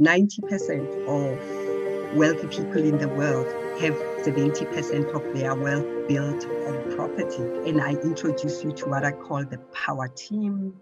[0.00, 3.46] 90% of wealthy people in the world
[3.82, 3.92] have
[4.24, 7.42] 70% of their wealth built on property.
[7.68, 10.72] And I introduce you to what I call the power team.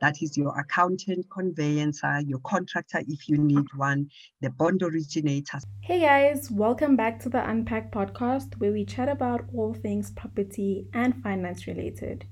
[0.00, 4.10] That is your accountant, conveyancer, your contractor if you need one,
[4.42, 5.58] the bond originator.
[5.80, 10.86] Hey guys, welcome back to the Unpack podcast where we chat about all things property
[10.94, 12.26] and finance related.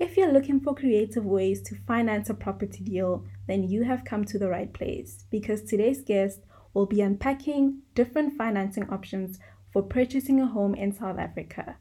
[0.00, 4.24] If you're looking for creative ways to finance a property deal, then you have come
[4.24, 6.40] to the right place because today's guest
[6.72, 9.38] will be unpacking different financing options
[9.74, 11.76] for purchasing a home in South Africa.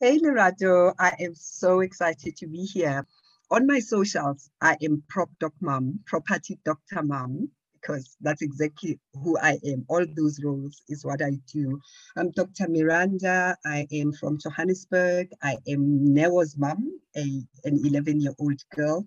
[0.00, 3.06] Hey, Lerato, I am so excited to be here.
[3.52, 9.38] On my socials, I am Prop Doc Mom, Property Doctor Mom because that's exactly who
[9.38, 9.84] I am.
[9.88, 11.80] All those roles is what I do.
[12.16, 12.68] I'm Dr.
[12.68, 13.56] Miranda.
[13.64, 15.28] I am from Johannesburg.
[15.42, 17.20] I am Neo's mom, a,
[17.64, 19.06] an 11 year old girl.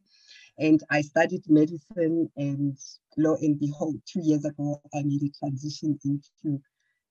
[0.58, 2.78] And I studied medicine and
[3.18, 6.62] lo and behold, two years ago, I made a transition into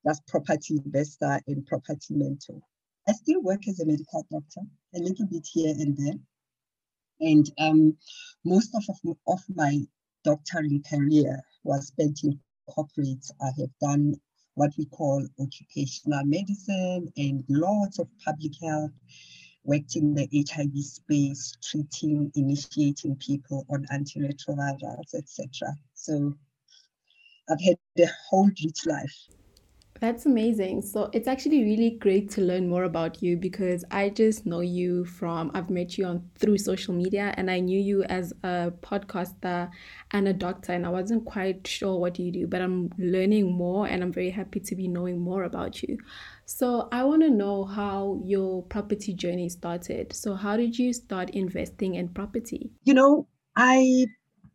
[0.07, 2.61] just property investor and property mentor.
[3.09, 4.61] I still work as a medical doctor,
[4.95, 6.15] a little bit here and there.
[7.21, 7.97] And um,
[8.45, 8.85] most of,
[9.27, 9.81] of my
[10.25, 13.31] doctoring career was spent in corporates.
[13.41, 14.15] I have done
[14.55, 18.91] what we call occupational medicine and lots of public health,
[19.65, 25.75] worked in the HIV space, treating, initiating people on antiretrovirals, etc.
[25.95, 26.35] So
[27.49, 29.17] I've had a whole rich life.
[30.01, 30.81] That's amazing.
[30.81, 35.05] So it's actually really great to learn more about you because I just know you
[35.05, 39.71] from I've met you on through social media and I knew you as a podcaster
[40.11, 43.87] and a doctor and I wasn't quite sure what you do, but I'm learning more
[43.89, 45.99] and I'm very happy to be knowing more about you.
[46.47, 50.15] So I want to know how your property journey started.
[50.15, 52.71] So how did you start investing in property?
[52.85, 54.07] You know, I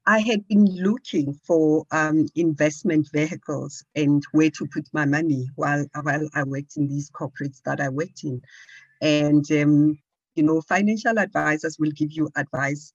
[0.08, 5.86] I had been looking for um, investment vehicles and where to put my money while,
[6.02, 8.42] while I worked in these corporates that I worked in.
[9.02, 10.00] And, um,
[10.36, 12.94] you know, financial advisors will give you advice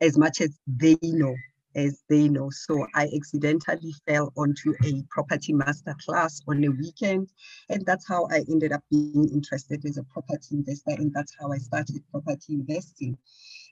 [0.00, 1.34] as much as they know,
[1.74, 2.48] as they know.
[2.50, 7.28] So I accidentally fell onto a property master class on a weekend.
[7.68, 10.92] And that's how I ended up being interested as a property investor.
[10.92, 13.18] And that's how I started property investing.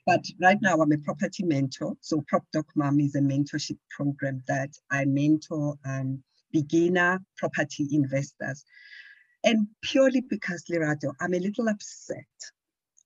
[0.05, 1.95] But right now I'm a property mentor.
[2.01, 6.21] So Prop Doc Mom is a mentorship program that I mentor um,
[6.51, 8.65] beginner property investors.
[9.43, 12.25] And purely because, Lerato, I'm a little upset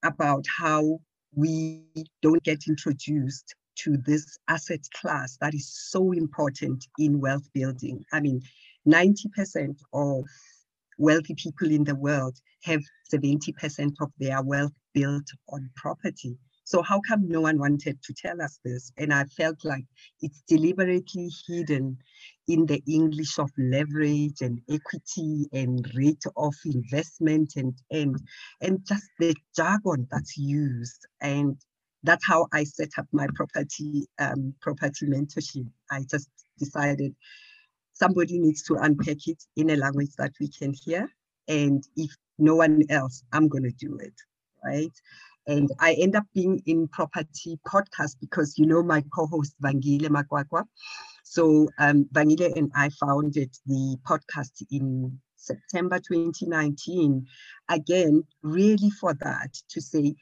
[0.04, 1.00] about how
[1.36, 1.84] we
[2.22, 8.04] don't get introduced to this asset class that is so important in wealth building.
[8.12, 8.42] I mean,
[8.88, 10.26] 90% of
[10.98, 12.82] wealthy people in the world have
[13.14, 16.38] 70% of their wealth built on property.
[16.68, 18.92] So how come no one wanted to tell us this?
[18.98, 19.86] And I felt like
[20.22, 21.98] it's deliberately hidden
[22.50, 28.18] in the English of leverage and equity and rate of investment and and
[28.60, 31.08] and just the jargon that's used.
[31.22, 31.56] And
[32.04, 35.70] that's how I set up my property um, property mentorship.
[35.90, 36.28] I just
[36.60, 37.16] decided
[37.94, 41.10] somebody needs to unpack it in a language that we can hear.
[41.48, 44.16] And if no one else, I'm going to do it.
[44.66, 44.92] Right.
[45.48, 50.64] And I end up being in property podcast because you know my co-host Vangile Makwakwa.
[51.24, 57.26] So um, Vangile and I founded the podcast in September 2019.
[57.70, 60.16] Again, really for that to say,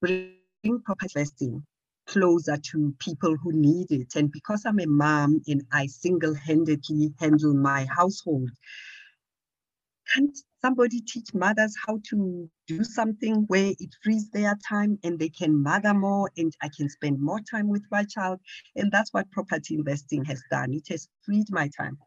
[0.00, 1.64] bring property investing
[2.06, 4.16] closer to people who need it.
[4.16, 8.50] And because I'm a mom and I single-handedly handle my household,
[10.14, 15.28] can't somebody teach mothers how to do something where it frees their time and they
[15.28, 18.40] can mother more and I can spend more time with my child?
[18.76, 20.72] And that's what property investing has done.
[20.72, 21.98] It has freed my time.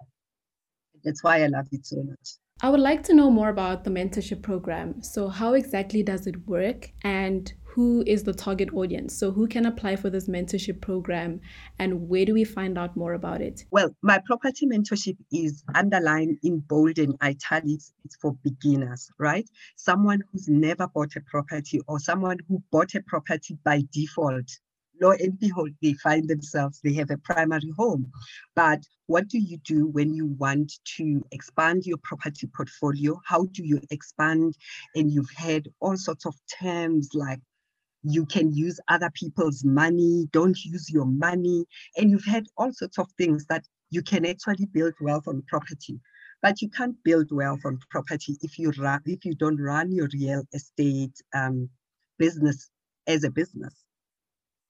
[1.03, 2.44] That's why I love it so much.
[2.61, 5.03] I would like to know more about the mentorship program.
[5.03, 9.13] So, how exactly does it work and who is the target audience?
[9.19, 11.41] So, who can apply for this mentorship program
[11.79, 13.65] and where do we find out more about it?
[13.71, 17.91] Well, my property mentorship is underlined in bold and italics.
[18.05, 19.47] It's for beginners, right?
[19.75, 24.49] Someone who's never bought a property or someone who bought a property by default
[25.01, 28.11] lo and behold, they find themselves, they have a primary home.
[28.55, 33.19] But what do you do when you want to expand your property portfolio?
[33.25, 34.57] How do you expand?
[34.95, 37.39] And you've had all sorts of terms like
[38.03, 41.65] you can use other people's money, don't use your money.
[41.97, 45.99] And you've had all sorts of things that you can actually build wealth on property.
[46.41, 50.09] But you can't build wealth on property if you run, if you don't run your
[50.13, 51.69] real estate um,
[52.19, 52.69] business
[53.07, 53.84] as a business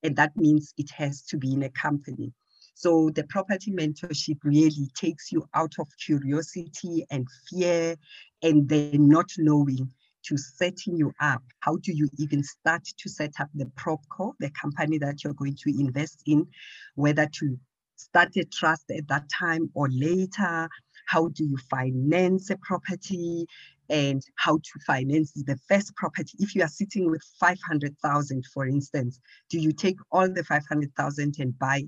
[0.05, 2.31] and that means it has to be in a company.
[2.75, 7.95] So the property mentorship really takes you out of curiosity and fear
[8.43, 9.89] and then not knowing
[10.27, 11.41] to setting you up.
[11.61, 15.55] How do you even start to set up the PropCo, the company that you're going
[15.55, 16.45] to invest in,
[16.93, 17.57] whether to
[17.95, 20.69] start a trust at that time or later?
[21.07, 23.47] How do you finance a property?
[23.89, 26.31] And how to finance the first property.
[26.39, 31.59] If you are sitting with 500,000, for instance, do you take all the 500,000 and
[31.59, 31.83] buy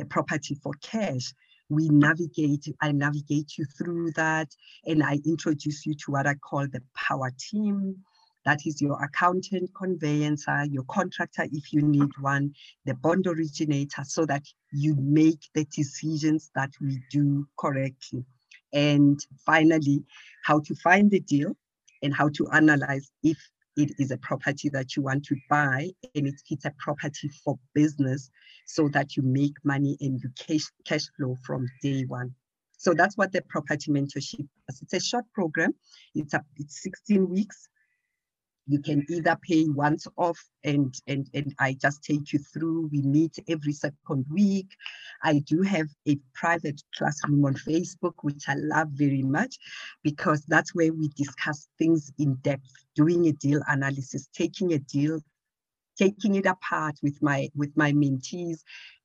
[0.00, 1.32] a property for cash?
[1.68, 4.48] We navigate, I navigate you through that,
[4.84, 7.96] and I introduce you to what I call the power team.
[8.44, 12.52] That is your accountant, conveyancer, your contractor if you need one,
[12.84, 18.24] the bond originator, so that you make the decisions that we do correctly.
[18.72, 20.04] And finally,
[20.44, 21.56] how to find the deal
[22.02, 23.38] and how to analyze if
[23.76, 27.58] it is a property that you want to buy and it, it's a property for
[27.74, 28.30] business
[28.66, 32.34] so that you make money and you cash, cash flow from day one.
[32.76, 34.82] So that's what the property mentorship is.
[34.82, 35.72] It's a short program.
[36.14, 37.68] It's a, it's 16 weeks
[38.72, 42.88] you can either pay once off and, and, and I just take you through.
[42.90, 44.68] We meet every second week.
[45.22, 49.58] I do have a private classroom on Facebook, which I love very much
[50.02, 55.20] because that's where we discuss things in depth, doing a deal analysis, taking a deal,
[55.98, 58.60] taking it apart with my with my mentees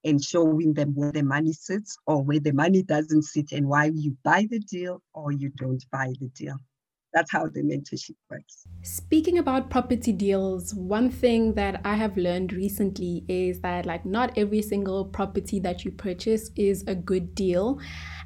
[0.06, 3.92] and showing them where the money sits or where the money doesn't sit and why
[3.94, 6.58] you buy the deal or you don't buy the deal
[7.14, 8.68] that's how the mentorship works.
[8.84, 14.38] Speaking about property deals, one thing that I have learned recently is that like not
[14.38, 17.80] every single property that you purchase is a good deal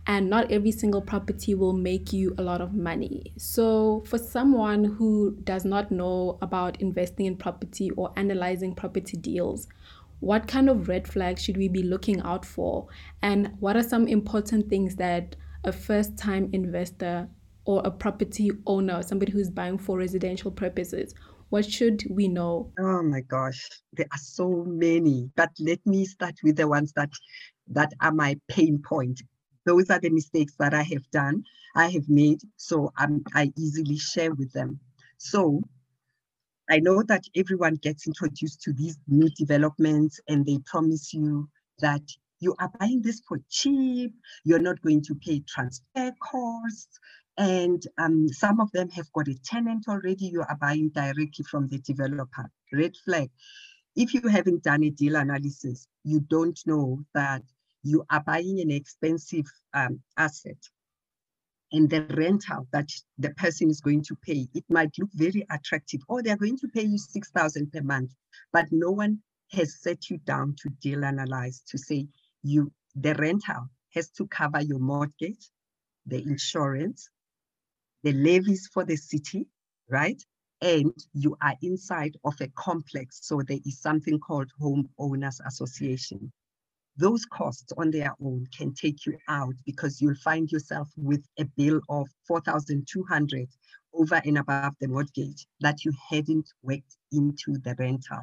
[0.07, 3.33] and not every single property will make you a lot of money.
[3.37, 9.67] So, for someone who does not know about investing in property or analyzing property deals,
[10.19, 12.87] what kind of red flags should we be looking out for?
[13.21, 17.29] And what are some important things that a first time investor
[17.65, 21.13] or a property owner, somebody who's buying for residential purposes?
[21.49, 22.71] What should we know?
[22.79, 25.29] Oh my gosh, there are so many.
[25.35, 27.09] But let me start with the ones that
[27.67, 29.21] that are my pain point.
[29.65, 31.43] Those are the mistakes that I have done,
[31.75, 34.79] I have made, so um, I easily share with them.
[35.17, 35.61] So
[36.69, 41.49] I know that everyone gets introduced to these new developments and they promise you
[41.79, 42.01] that
[42.39, 44.13] you are buying this for cheap,
[44.43, 46.99] you're not going to pay transfer costs,
[47.37, 50.25] and um, some of them have got a tenant already.
[50.25, 52.49] You are buying directly from the developer.
[52.71, 53.29] Red flag.
[53.95, 57.43] If you haven't done a deal analysis, you don't know that
[57.83, 60.57] you are buying an expensive um, asset
[61.71, 66.01] and the rental that the person is going to pay, it might look very attractive.
[66.09, 68.11] Oh, they're going to pay you 6,000 per month,
[68.51, 69.19] but no one
[69.51, 72.07] has set you down to deal analyze to say
[72.43, 75.49] you the rental has to cover your mortgage,
[76.05, 77.09] the insurance,
[78.03, 79.47] the levies for the city,
[79.89, 80.21] right?
[80.61, 83.19] And you are inside of a complex.
[83.23, 86.31] So there is something called homeowners association.
[86.97, 91.45] Those costs on their own can take you out because you'll find yourself with a
[91.57, 93.47] bill of 4,200
[93.93, 98.19] over and above the mortgage that you hadn't worked into the rental.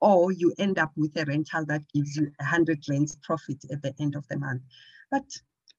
[0.00, 3.94] Or you end up with a rental that gives you 100 rands profit at the
[4.00, 4.62] end of the month.
[5.10, 5.24] But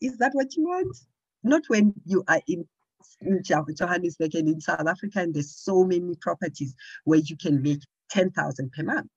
[0.01, 0.95] is that what you want?
[1.43, 2.65] Not when you are in
[3.43, 7.81] Johannesburg and in South Africa, and there's so many properties where you can make
[8.11, 9.09] 10,000 per month,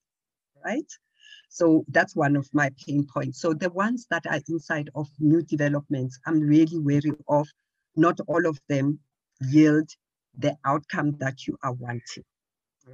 [0.65, 0.91] right?
[1.49, 3.41] So that's one of my pain points.
[3.41, 7.49] So the ones that are inside of new developments, I'm really wary of.
[7.99, 8.99] Not all of them
[9.41, 9.89] yield
[10.37, 12.25] the outcome that you are wanting,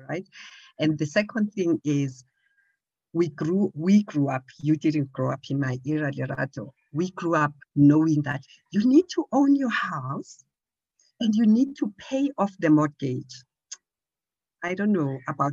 [0.09, 0.27] right?
[0.79, 2.25] And the second thing is
[3.13, 7.35] we grew we grew up you didn't grow up in my era lerato we grew
[7.35, 10.45] up knowing that you need to own your house
[11.23, 13.45] and you need to pay off the mortgage.
[14.63, 15.53] I don't know about.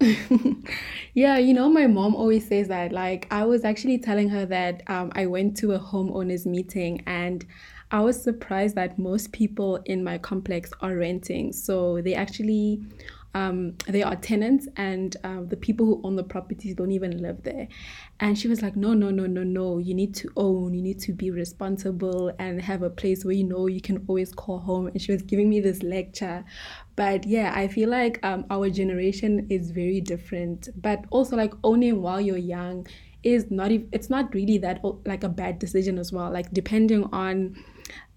[1.14, 2.90] yeah, you know, my mom always says that.
[2.90, 7.44] Like, I was actually telling her that um, I went to a homeowners meeting and
[7.90, 11.52] I was surprised that most people in my complex are renting.
[11.52, 12.82] So they actually
[13.34, 17.42] um, they are tenants and uh, the people who own the properties don't even live
[17.42, 17.68] there.
[18.18, 19.78] And she was like, no, no, no, no, no.
[19.78, 23.44] You need to own, you need to be responsible and have a place where you
[23.44, 24.88] know you can always call home.
[24.88, 26.44] And she was giving me this lecture.
[26.96, 30.68] But yeah, I feel like um, our generation is very different.
[30.76, 32.86] But also, like owning while you're young
[33.22, 36.30] is not, it's not really that like a bad decision as well.
[36.32, 37.56] Like, depending on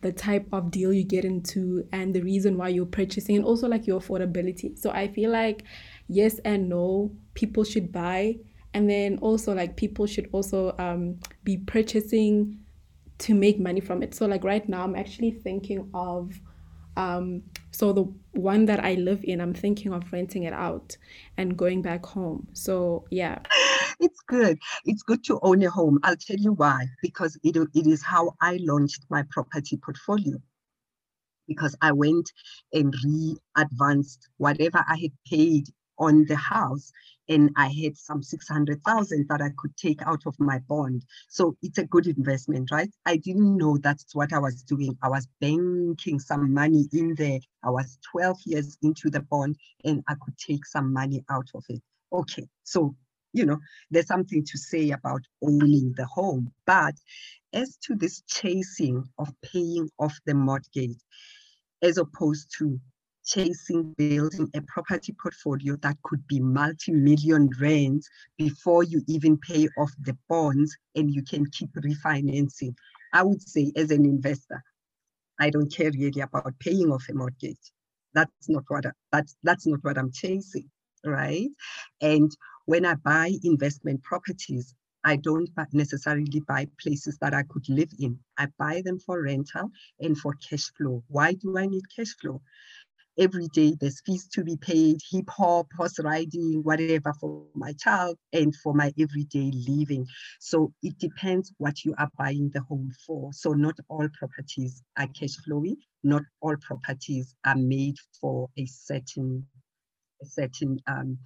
[0.03, 3.67] the type of deal you get into and the reason why you're purchasing and also
[3.67, 4.77] like your affordability.
[4.77, 5.63] So I feel like
[6.07, 8.37] yes and no, people should buy
[8.73, 12.59] and then also like people should also um, be purchasing
[13.19, 16.33] to make money from it so like right now i'm actually thinking of
[16.95, 20.97] um, so the one that I live in, I'm thinking of renting it out
[21.37, 22.47] and going back home.
[22.53, 23.39] So yeah.
[23.99, 24.57] It's good.
[24.85, 25.99] It's good to own a home.
[26.03, 26.87] I'll tell you why.
[27.01, 30.39] Because it, it is how I launched my property portfolio.
[31.47, 32.29] Because I went
[32.73, 35.69] and re-advanced whatever I had paid
[35.99, 36.91] on the house
[37.29, 41.03] and I had some 600,000 that I could take out of my bond.
[41.29, 42.89] So it's a good investment, right?
[43.05, 44.97] I didn't know that's what I was doing.
[45.01, 47.39] I was banking some money in there.
[47.63, 51.63] I was 12 years into the bond and I could take some money out of
[51.69, 51.81] it.
[52.11, 52.95] Okay, so,
[53.31, 53.57] you know,
[53.89, 56.51] there's something to say about owning the home.
[56.65, 56.95] But
[57.53, 60.97] as to this chasing of paying off the mortgage,
[61.81, 62.79] as opposed to
[63.25, 69.91] chasing building a property portfolio that could be multi-million rands before you even pay off
[70.01, 72.75] the bonds and you can keep refinancing.
[73.13, 74.63] I would say as an investor,
[75.39, 77.71] I don't care really about paying off a mortgage.
[78.13, 80.69] That's not what I, that's that's not what I'm chasing,
[81.05, 81.49] right?
[82.01, 82.31] And
[82.65, 88.19] when I buy investment properties, I don't necessarily buy places that I could live in.
[88.37, 91.03] I buy them for rental and for cash flow.
[91.09, 92.41] Why do I need cash flow?
[93.19, 98.17] Every day there's fees to be paid, hip hop, horse riding, whatever for my child
[98.31, 100.05] and for my everyday living.
[100.39, 103.31] So it depends what you are buying the home for.
[103.33, 109.45] So not all properties are cash flowing, not all properties are made for a certain
[110.23, 111.17] certain um,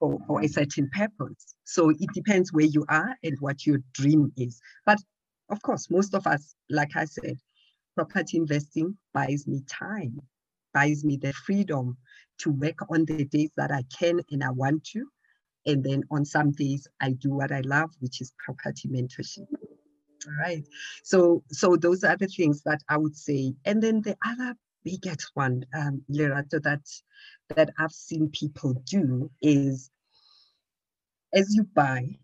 [0.00, 1.54] or, or a certain purpose.
[1.64, 4.60] So it depends where you are and what your dream is.
[4.86, 4.98] But
[5.50, 7.36] of course, most of us, like I said,
[7.94, 10.20] property investing buys me time
[10.76, 11.96] buys me the freedom
[12.36, 15.06] to work on the days that I can and I want to.
[15.64, 19.46] And then on some days I do what I love, which is property mentorship.
[20.26, 20.62] All right.
[21.02, 23.54] So so those are the things that I would say.
[23.64, 24.54] And then the other
[24.84, 26.84] biggest one, um, Lerato, that
[27.56, 29.90] that I've seen people do is
[31.32, 32.18] as you buy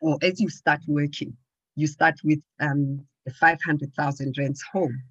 [0.00, 1.36] or as you start working,
[1.76, 5.02] you start with um, a 500,000 rands home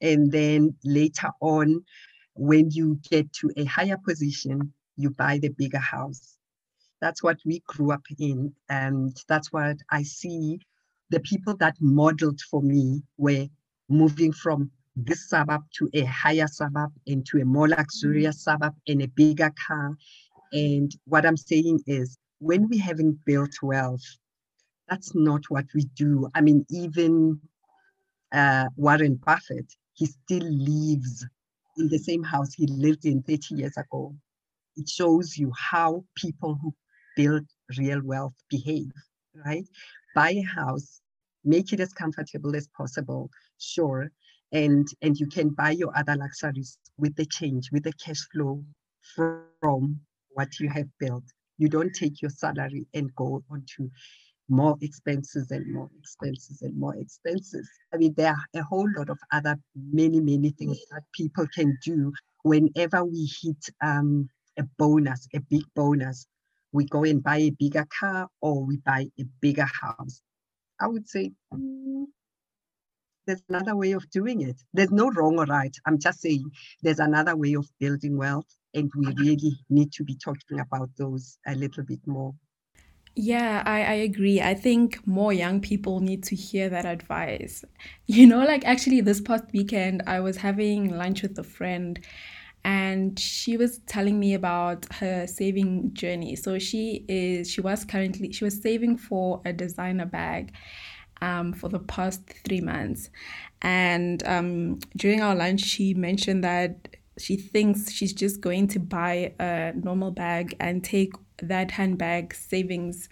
[0.00, 1.84] and then later on,
[2.34, 6.36] when you get to a higher position, you buy the bigger house.
[7.00, 8.52] That's what we grew up in.
[8.68, 10.60] And that's what I see
[11.10, 13.46] the people that modeled for me were
[13.88, 19.08] moving from this suburb to a higher suburb into a more luxurious suburb and a
[19.08, 19.96] bigger car.
[20.52, 24.04] And what I'm saying is, when we haven't built wealth,
[24.88, 26.28] that's not what we do.
[26.34, 27.40] I mean, even
[28.32, 31.26] uh, Warren Buffett, he still lives
[31.76, 34.14] in the same house he lived in 30 years ago.
[34.76, 36.74] It shows you how people who
[37.16, 37.46] build
[37.78, 38.90] real wealth behave,
[39.44, 39.68] right?
[40.14, 41.02] Buy a house,
[41.44, 44.10] make it as comfortable as possible, sure,
[44.52, 48.64] and and you can buy your other luxuries with the change, with the cash flow
[49.14, 51.24] from what you have built.
[51.58, 53.90] You don't take your salary and go onto
[54.50, 57.68] more expenses and more expenses and more expenses.
[57.94, 61.78] I mean, there are a whole lot of other many, many things that people can
[61.84, 62.12] do
[62.44, 64.28] whenever we hit um,
[64.58, 66.26] a bonus, a big bonus.
[66.72, 70.22] We go and buy a bigger car or we buy a bigger house.
[70.80, 72.06] I would say mm,
[73.26, 74.60] there's another way of doing it.
[74.74, 75.76] There's no wrong or right.
[75.86, 76.50] I'm just saying
[76.82, 81.38] there's another way of building wealth, and we really need to be talking about those
[81.46, 82.34] a little bit more.
[83.16, 84.40] Yeah, I, I agree.
[84.40, 87.64] I think more young people need to hear that advice.
[88.06, 92.00] You know, like actually, this past weekend, I was having lunch with a friend
[92.64, 96.34] and she was telling me about her saving journey.
[96.34, 100.52] So she is, she was currently, she was saving for a designer bag
[101.22, 103.10] um, for the past three months.
[103.62, 109.34] And um, during our lunch, she mentioned that she thinks she's just going to buy
[109.38, 111.12] a normal bag and take
[111.42, 113.08] that handbag savings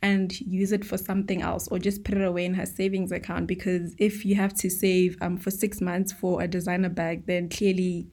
[0.00, 3.46] and use it for something else or just put it away in her savings account
[3.46, 7.48] because if you have to save um, for six months for a designer bag then
[7.48, 8.06] clearly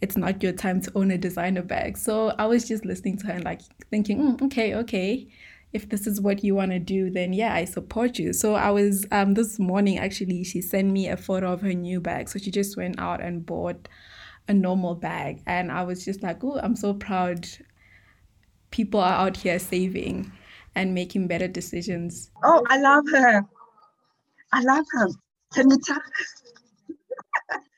[0.00, 1.96] it's not your time to own a designer bag.
[1.96, 5.28] So i was just listening to her and like thinking mm, okay okay.
[5.72, 8.32] If this is what you want to do then yeah i support you.
[8.32, 12.00] So i was um this morning actually she sent me a photo of her new
[12.00, 12.28] bag.
[12.28, 13.88] So she just went out and bought
[14.48, 15.42] a normal bag.
[15.46, 17.46] And i was just like oh i'm so proud
[18.74, 20.32] people are out here saving
[20.74, 22.32] and making better decisions.
[22.42, 23.44] Oh, I love her.
[24.52, 25.08] I love her.
[25.52, 26.00] Can you tell?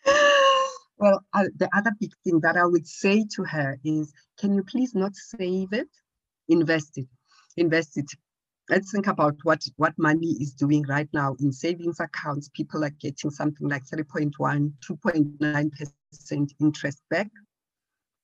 [0.99, 4.95] well, the other big thing that I would say to her is, can you please
[4.95, 5.89] not save it,
[6.49, 7.07] invest it?
[7.59, 8.11] invest it.
[8.71, 12.49] Let's think about what, what money is doing right now in savings accounts.
[12.55, 14.33] People are getting something like 3.1,
[14.83, 17.29] 2.9% interest back.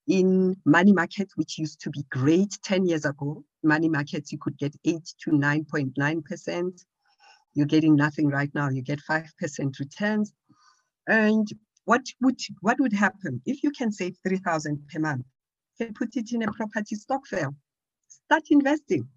[0.08, 4.58] In money markets, which used to be great 10 years ago, money markets, you could
[4.58, 6.84] get 8 to 9.9%.
[7.54, 8.68] You're getting nothing right now.
[8.68, 10.32] You get 5% returns.
[11.06, 11.46] And
[11.84, 15.24] what would what would happen if you can save 3000 per month
[15.78, 17.54] you can put it in a property stokvel
[18.08, 19.08] start investing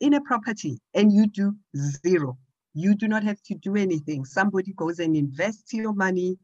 [0.00, 2.38] in a property and you do zero
[2.74, 6.38] you do not have to do anything somebody goes and invests your money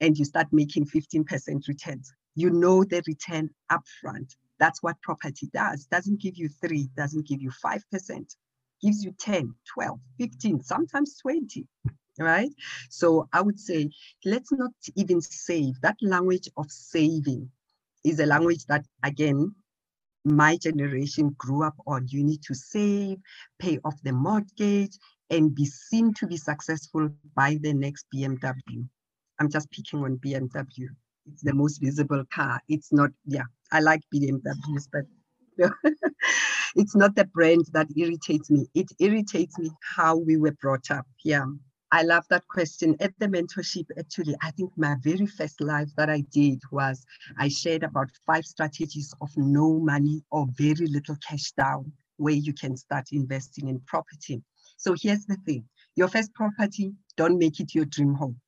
[0.00, 5.86] and you start making 15% returns you know the return upfront that's what property does
[5.86, 8.36] doesn't give you 3 doesn't give you 5%
[8.82, 11.66] gives you 10 12 15 sometimes 20
[12.18, 12.50] right?
[12.90, 13.90] So I would say,
[14.24, 15.80] let's not even save.
[15.82, 17.50] That language of saving
[18.04, 19.54] is a language that, again,
[20.24, 22.08] my generation grew up on.
[22.08, 23.18] You need to save,
[23.58, 24.98] pay off the mortgage,
[25.30, 28.88] and be seen to be successful by the next BMW.
[29.38, 30.88] I'm just picking on BMW.
[31.26, 32.60] It's the most visible car.
[32.68, 35.04] It's not, yeah, I like BMWs, but
[36.76, 38.66] it's not the brand that irritates me.
[38.74, 41.06] It irritates me how we were brought up.
[41.24, 41.46] Yeah.
[41.92, 42.96] I love that question.
[43.00, 47.04] At the mentorship, actually, I think my very first live that I did was
[47.38, 52.52] I shared about five strategies of no money or very little cash down where you
[52.52, 54.42] can start investing in property.
[54.76, 55.64] So here's the thing
[55.94, 58.40] your first property, don't make it your dream home.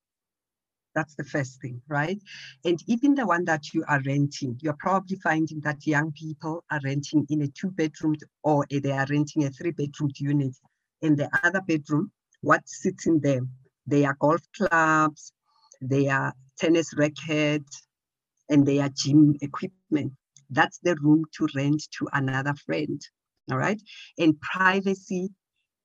[0.98, 2.20] That's the first thing, right?
[2.64, 6.80] And even the one that you are renting, you're probably finding that young people are
[6.82, 10.56] renting in a two bedroom or they are renting a three bedroom unit.
[11.00, 13.52] In the other bedroom, what sits in them.
[13.86, 15.32] They are golf clubs,
[15.80, 17.86] they are tennis rackets,
[18.48, 20.14] and they are gym equipment.
[20.50, 23.00] That's the room to rent to another friend.
[23.52, 23.80] All right.
[24.18, 25.28] And privacy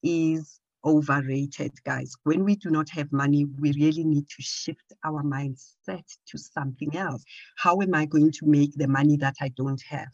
[0.02, 2.16] is overrated, guys.
[2.24, 6.96] When we do not have money, we really need to shift our mindset to something
[6.96, 7.24] else.
[7.58, 10.10] How am I going to make the money that I don't have?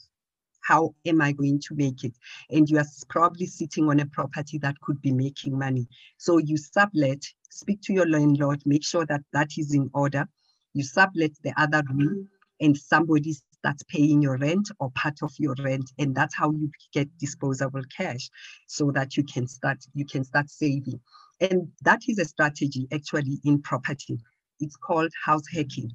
[0.62, 2.14] how am I going to make it?
[2.50, 5.88] And you are probably sitting on a property that could be making money.
[6.18, 10.28] So you sublet, speak to your landlord, make sure that that is in order.
[10.74, 12.30] You sublet the other room
[12.62, 15.92] and somebody starts paying your rent or part of your rent.
[16.00, 18.30] And that's how you get disposable cash
[18.68, 21.00] so that you can start, you can start saving.
[21.42, 24.20] And that is a strategy actually in property.
[24.60, 25.92] It's called house hacking.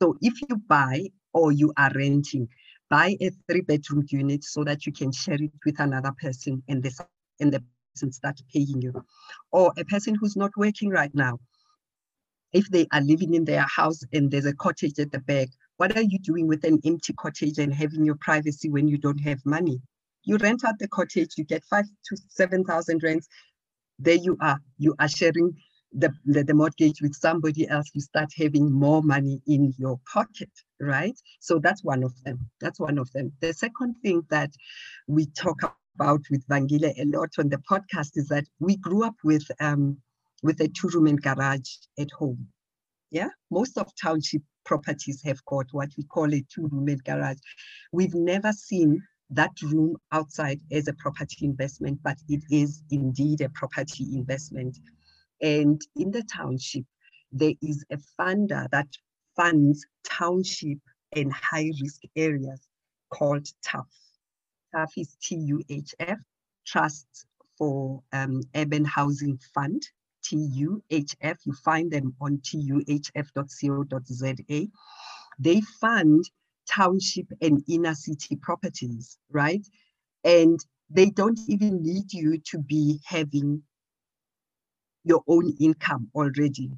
[0.00, 2.48] So if you buy or you are renting,
[2.90, 6.82] buy a three bedroom unit so that you can share it with another person and
[6.82, 6.92] the,
[7.40, 7.62] and the
[7.94, 8.92] person start paying you.
[9.52, 11.38] Or a person who's not working right now.
[12.52, 15.96] If they are living in their house and there's a cottage at the back, what
[15.96, 19.44] are you doing with an empty cottage and having your privacy when you don't have
[19.44, 19.80] money?
[20.24, 23.28] You rent out the cottage, you get five to 7,000 rands.
[23.98, 24.58] There you are.
[24.78, 25.56] You are sharing
[25.94, 30.50] the, the, the, mortgage with somebody else, you start having more money in your pocket,
[30.80, 31.18] right?
[31.40, 32.48] So that's one of them.
[32.60, 33.32] That's one of them.
[33.40, 34.50] The second thing that
[35.06, 35.58] we talk
[35.96, 39.98] about with Vangile a lot on the podcast is that we grew up with um,
[40.42, 42.48] with a two-room and garage at home.
[43.10, 47.38] Yeah, most of township properties have got what we call a two-room and garage.
[47.92, 53.48] We've never seen that room outside as a property investment, but it is indeed a
[53.50, 54.78] property investment.
[55.40, 56.84] And in the township,
[57.32, 58.88] there is a funder that
[59.36, 60.78] funds township
[61.16, 62.60] and high risk areas
[63.10, 63.86] called TUHF.
[64.74, 66.18] TUHF is T-U-H-F,
[66.66, 67.06] Trust
[67.58, 69.82] for um, Urban Housing Fund,
[70.22, 71.38] TUHF.
[71.44, 74.34] You find them on tuhf.co.za.
[75.38, 76.24] They fund
[76.68, 79.66] township and inner city properties, right?
[80.24, 80.58] And
[80.90, 83.62] they don't even need you to be having
[85.04, 86.70] your own income already.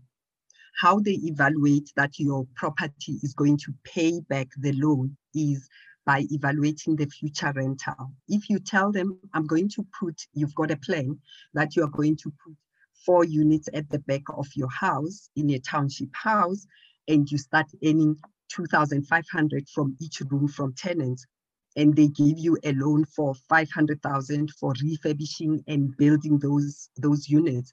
[0.81, 5.69] How they evaluate that your property is going to pay back the loan is
[6.07, 8.13] by evaluating the future rental.
[8.29, 11.19] If you tell them, I'm going to put, you've got a plan
[11.55, 12.57] that you are going to put
[13.05, 16.67] four units at the back of your house in a township house,
[17.09, 18.17] and you start earning
[18.49, 21.27] 2,500 from each room from tenants,
[21.77, 27.73] and they give you a loan for 500,000 for refurbishing and building those, those units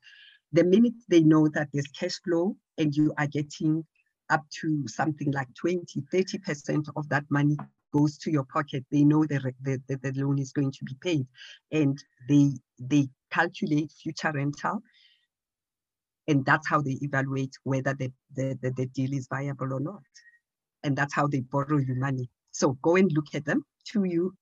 [0.53, 3.85] the minute they know that there's cash flow and you are getting
[4.29, 7.57] up to something like 20, 30% of that money
[7.93, 10.95] goes to your pocket, they know the, the, the, the loan is going to be
[11.01, 11.27] paid.
[11.71, 14.81] And they, they calculate future rental.
[16.27, 20.01] And that's how they evaluate whether the, the, the, the deal is viable or not.
[20.83, 22.29] And that's how they borrow you money.
[22.51, 23.63] So go and look at them.
[23.85, 24.33] tuhf.co.za.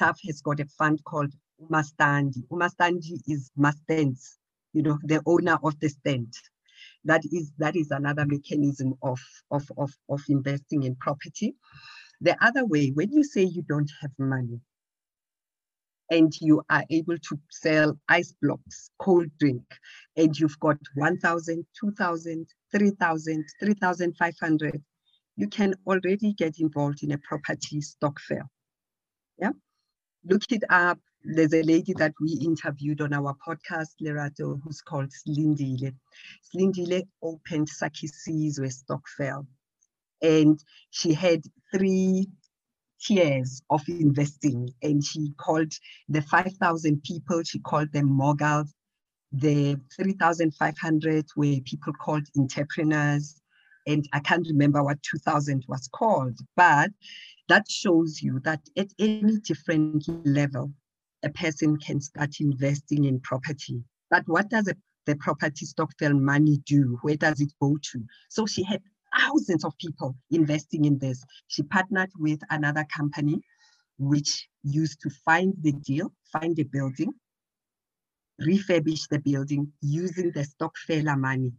[0.00, 2.46] TUHF has got a fund called Umastandi.
[2.48, 4.38] Umastandi is Mastens,
[4.72, 6.32] you know, the owner of the stand.
[7.04, 9.20] That is that is another mechanism of,
[9.50, 11.54] of, of, of investing in property.
[12.20, 14.60] The other way, when you say you don't have money,
[16.10, 19.64] and you are able to sell ice blocks, cold drink,
[20.16, 24.82] and you've got 1,000, 2,000, 3,000, 3,500,
[25.36, 28.42] you can already get involved in a property stokvel.
[29.38, 29.52] Yeah.
[30.24, 30.98] Look it up.
[31.24, 35.92] There's a lady that we interviewed on our podcast, Lerato, who's called Slindile.
[36.42, 39.46] Slindile opened Sakisizwe stokvel.
[40.22, 41.42] And she had
[41.74, 42.28] three
[43.00, 44.70] tiers of investing.
[44.82, 45.72] And she called
[46.08, 48.72] the 5,000 people, she called them moguls.
[49.32, 53.40] The 3,500 were people called entrepreneurs.
[53.86, 56.90] And I can't remember what 2000 was called, but
[57.48, 60.72] that shows you that at any different level,
[61.22, 63.82] a person can start investing in property.
[64.10, 64.74] But what does a,
[65.06, 66.98] the property stock stokvel money do?
[67.02, 68.04] Where does it go to?
[68.28, 68.82] So she had
[69.18, 71.24] thousands of people investing in this.
[71.48, 73.40] She partnered with another company
[73.98, 77.12] which used to find the deal, find a building,
[78.40, 81.52] refurbish the building using the stokvel money.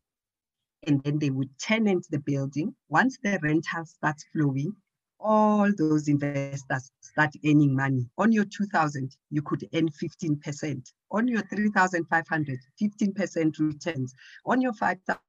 [0.86, 2.76] And then they would tenant the building.
[2.89, 4.76] Once the rental starts flowing,
[5.20, 8.08] all those investors start earning money.
[8.20, 10.93] On your 2000, you could earn 15%.
[11.12, 14.13] On your 3,500, 15% returns.
[14.46, 15.20] On your 5,000,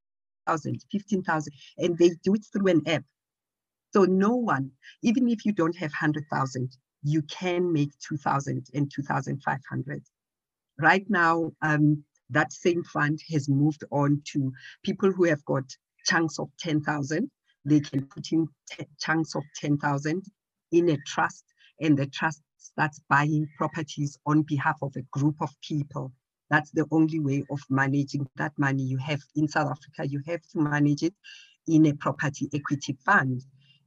[0.90, 3.04] 15,000, and they do it through an app.
[3.92, 4.70] So no one,
[5.02, 6.70] even if you don't have 100,000,
[7.02, 10.02] you can make 2,000 and 2,500.
[10.78, 14.52] Right now, um, that same fund has moved on to
[14.84, 15.64] people who have got
[16.06, 17.30] chunks of 10,000.
[17.64, 18.48] They can put in
[19.00, 20.22] chunks of 10,000
[20.72, 21.44] in a trust,
[21.80, 26.12] and the trust starts buying properties on behalf of a group of people.
[26.50, 30.08] That's the only way of managing that money you have in South Africa.
[30.08, 31.14] You have to manage it
[31.66, 33.42] in a property equity fund.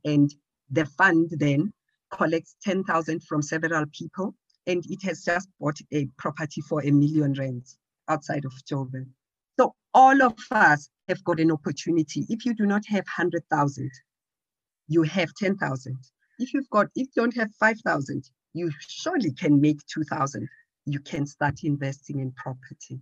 [0.05, 0.33] And
[0.69, 1.73] the fund then
[2.11, 4.35] collects 10,000 from several people,
[4.67, 9.07] and it has just bought a property for a million rands outside of Joburg.
[9.59, 12.25] So all of us have got an opportunity.
[12.29, 13.91] If you do not have 100,000,
[14.87, 15.97] you have 10,000.
[16.39, 20.47] If you've got, if you don't have 5,000, you surely can make 2,000
[20.85, 22.99] you can start investing in property.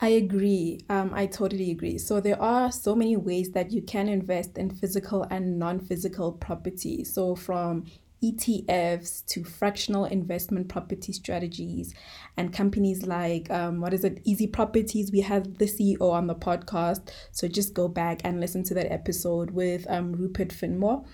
[0.00, 0.80] I agree.
[0.88, 1.98] Um, I totally agree.
[1.98, 7.02] So there are so many ways that you can invest in physical and non-physical property.
[7.02, 7.84] So from
[8.22, 11.94] ETFs to fractional investment property strategies
[12.36, 17.10] and companies like um, what is it EasyProperties we have the ceo on the podcast
[17.30, 21.04] so just go back and listen to that episode with um, rupert finmore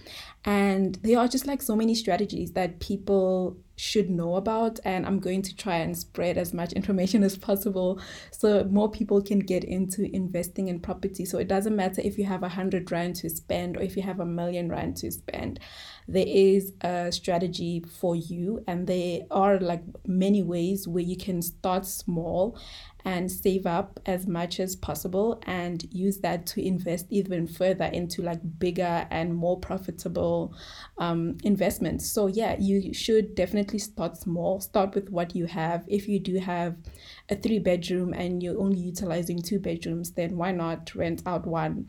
[0.45, 5.19] and there are just like so many strategies that people should know about and i'm
[5.19, 9.65] going to try and spread as much information as possible so more people can get
[9.65, 11.25] into investing in property.
[11.25, 14.03] So it doesn't matter if you have a hundred rand to spend or if you
[14.03, 15.61] have a million rand to spend.
[16.07, 21.41] There is a strategy for you and there are like many ways where you can
[21.43, 22.59] start small
[23.05, 28.23] and save up as much as possible and use that to invest even further into
[28.23, 30.55] like bigger and more profitable
[30.99, 32.11] um, investments.
[32.11, 34.61] So, yeah, you should definitely start small.
[34.61, 35.85] Start with what you have.
[35.87, 36.77] If you do have
[37.29, 41.89] a three bedroom and you're only utilizing two bedrooms, then why not rent out one?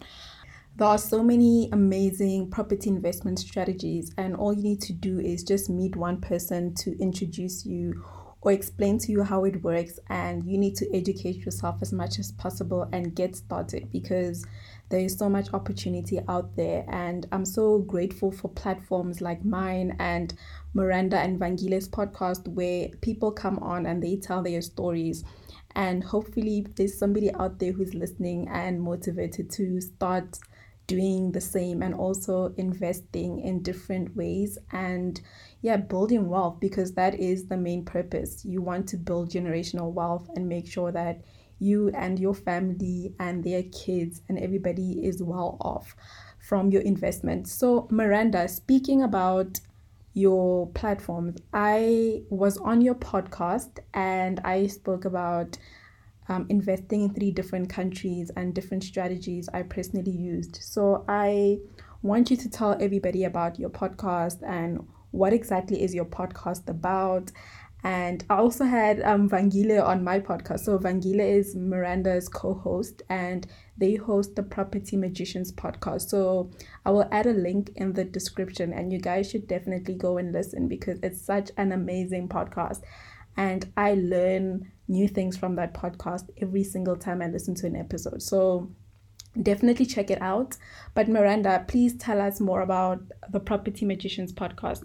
[0.78, 5.42] There are so many amazing property investment strategies, and all you need to do is
[5.42, 8.04] just meet one person to introduce you
[8.42, 12.20] or explain to you how it works and you need to educate yourself as much
[12.20, 14.46] as possible and get started because
[14.90, 16.86] there is so much opportunity out there.
[16.88, 20.34] And i'm so grateful for platforms like mine and
[20.74, 25.24] miranda and vangile's podcast where people come on and they tell their stories.
[25.76, 30.40] And hopefully there's somebody out there who's listening and motivated to start
[30.88, 35.22] doing the same and also investing in different ways and
[35.62, 38.46] yeah building wealth because that is the main purpose.
[38.46, 41.22] You want to build generational wealth and make sure that
[41.60, 45.96] you and your family and their kids and everybody is well off
[46.40, 47.48] from your investment.
[47.48, 49.60] So miranda speaking about
[50.16, 55.58] your platforms i was on your podcast and i spoke about
[56.30, 60.60] um, investing in three different countries and different strategies I personally used.
[60.62, 61.60] So I
[62.02, 67.32] want you to tell everybody about your podcast and what exactly is your podcast about
[67.86, 70.62] And I also had um, Vangile on my podcast.
[70.62, 73.46] So Vangile is Miranda's co-host, and
[73.78, 76.10] they host the Property Magicians podcast.
[76.10, 76.50] So
[76.84, 80.32] I will add a link in the description, and you guys should definitely go and
[80.32, 82.82] listen because it's such an amazing podcast.
[83.38, 87.76] And I learn new things from that podcast every single time I listen to an
[87.76, 88.22] episode.
[88.22, 88.72] So
[89.42, 90.58] definitely check it out.
[90.94, 94.84] But Miranda, please tell us more about the Property Magicians podcast.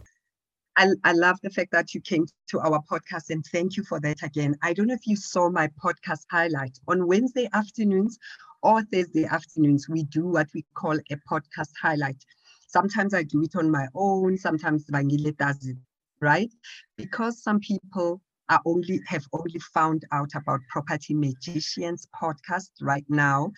[0.77, 4.01] I, I love the fact that you came to our podcast and thank you for
[4.01, 4.57] that again.
[4.63, 8.19] I don't know if you saw my podcast highlight on Wednesday afternoons
[8.63, 9.89] or Thursday afternoons.
[9.89, 12.25] We do what we call a podcast highlight.
[12.67, 15.77] Sometimes I do it on my own, sometimes Vangile does it,
[16.21, 16.53] right?
[16.97, 23.53] Because some people are only have only found out about Property Magicians podcast right now,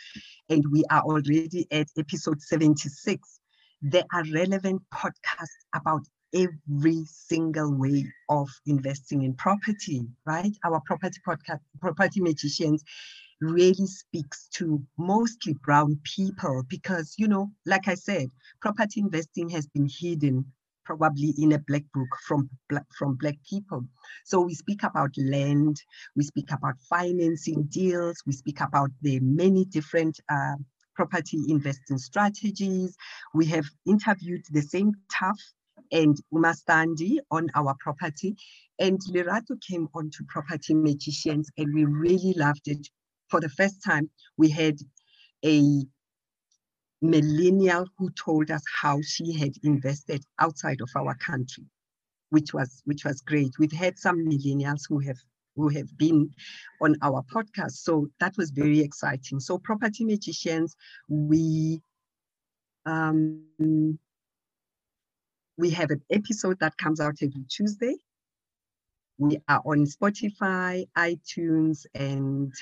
[0.50, 3.40] and we are already at episode 76.
[3.80, 6.02] There are relevant podcasts about
[6.34, 10.52] every single way of investing in property, right?
[10.64, 12.84] Our property podcast, Property Magicians,
[13.40, 18.28] really speaks to mostly brown people because, you know, like I said,
[18.60, 20.44] property investing has been hidden
[20.84, 23.84] probably in a black book from black, from black people.
[24.24, 25.76] So we speak about land,
[26.16, 30.56] we speak about financing deals, we speak about the many different uh,
[30.94, 32.96] property investing strategies.
[33.34, 35.36] We have interviewed the same TUHF
[35.90, 38.36] and Umastandi on our property.
[38.78, 42.88] And Lerato came onto Property Magicians and we really loved it.
[43.28, 44.76] For the first time, we had
[45.44, 45.84] a
[47.02, 51.64] millennial who told us how she had invested outside of our country,
[52.30, 53.52] which was which was great.
[53.58, 55.18] We've had some millennials who have
[55.56, 56.30] who have been
[56.80, 57.72] on our podcast.
[57.72, 59.40] So that was very exciting.
[59.40, 60.74] So property magicians,
[61.08, 61.82] we
[62.86, 63.98] um,
[65.58, 67.96] we have an episode that comes out every Tuesday.
[69.18, 72.52] We are on Spotify, iTunes, and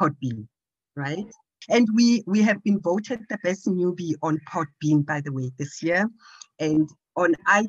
[0.00, 0.46] Podbean,
[0.94, 1.26] right?
[1.68, 5.82] And we we have been voted the best newbie on Podbean, by the way, this
[5.82, 6.08] year.
[6.60, 7.66] And on i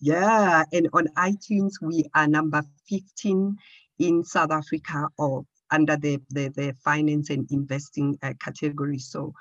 [0.00, 3.56] yeah, and on iTunes we are number 15
[3.98, 8.98] in South Africa or under the, the, the finance and investing uh, category.
[8.98, 9.32] So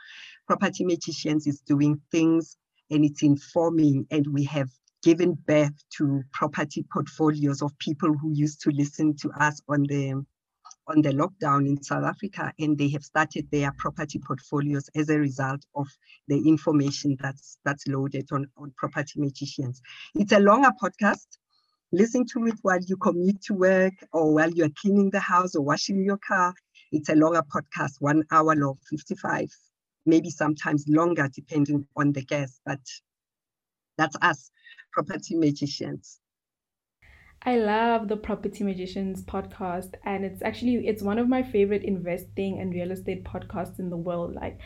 [0.47, 2.58] Property Magicians is doing things
[2.89, 4.69] and it's informing and we have
[5.03, 10.23] given birth to property portfolios of people who used to listen to us on the
[10.87, 15.17] on the lockdown in South Africa, and they have started their property portfolios as a
[15.17, 15.87] result of
[16.27, 19.81] the information that's that's loaded on, on Property Magicians.
[20.15, 21.27] It's a longer podcast.
[21.91, 25.61] Listen to it while you commute to work or while you're cleaning the house or
[25.61, 26.53] washing your car.
[26.91, 29.49] It's a longer podcast, one hour long, 55,
[30.05, 32.59] maybe sometimes longer, depending on the guest.
[32.65, 32.79] But
[33.97, 34.49] that's us,
[34.91, 36.19] Property Magicians.
[37.45, 42.60] I love the Property Magicians podcast and it's actually it's one of my favorite investing
[42.60, 44.34] and real estate podcasts in the world.
[44.34, 44.60] Like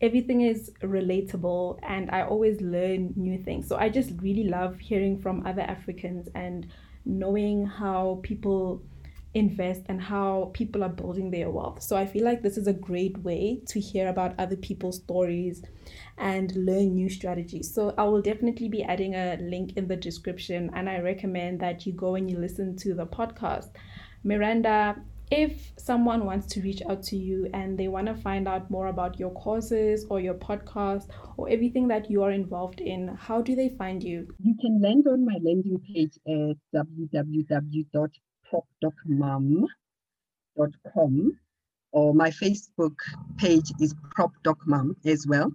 [0.00, 3.68] everything is relatable and I always learn new things.
[3.68, 6.72] So I just really love hearing from other Africans and
[7.04, 8.82] knowing how people
[9.34, 11.82] invest and how people are building their wealth.
[11.82, 15.62] So I feel like this is a great way to hear about other people's stories
[16.18, 17.72] and learn new strategies.
[17.72, 21.86] So I will definitely be adding a link in the description and I recommend that
[21.86, 23.70] you go and you listen to the podcast.
[24.22, 24.96] Miranda,
[25.30, 28.88] if someone wants to reach out to you and they want to find out more
[28.88, 33.56] about your courses or your podcast or everything that you are involved in, how do
[33.56, 34.28] they find you?
[34.42, 38.10] You can land on my landing page at www
[38.52, 39.68] propdocmom.com
[41.92, 42.96] or my Facebook
[43.38, 45.52] page is propdocmom as well.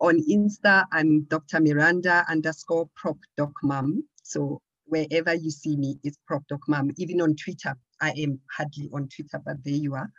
[0.00, 1.60] On Insta, I'm Dr.
[1.60, 4.02] Miranda underscore propdocmom.
[4.22, 6.92] So wherever you see me, it's propdocmom.
[6.98, 10.10] Even on Twitter, I am hardly on Twitter, but there you are.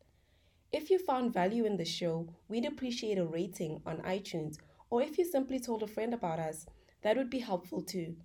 [0.72, 4.56] If you found value in the show, we'd appreciate a rating on iTunes,
[4.90, 6.66] or if you simply told a friend about us,
[7.02, 8.16] that would be helpful too.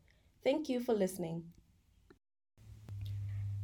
[0.44, 1.44] Thank you for listening.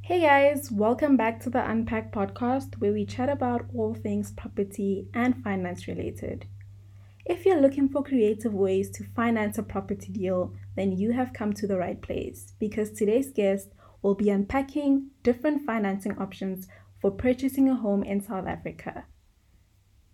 [0.08, 5.08] Hey guys, welcome back to the Unpack podcast where we chat about all things property
[5.16, 6.46] and finance related.
[7.26, 11.54] If you're looking for creative ways to finance a property deal, then you have come
[11.54, 13.70] to the right place because today's guest
[14.04, 16.68] will be unpacking different financing options
[17.02, 19.06] for purchasing a home in South Africa.